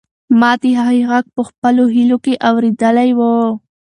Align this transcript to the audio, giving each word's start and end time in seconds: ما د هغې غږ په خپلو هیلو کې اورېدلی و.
ما 0.39 0.51
د 0.61 0.63
هغې 0.79 1.01
غږ 1.11 1.25
په 1.35 1.41
خپلو 1.49 1.83
هیلو 1.95 2.17
کې 2.25 2.33
اورېدلی 2.49 3.09
و. 3.17 3.19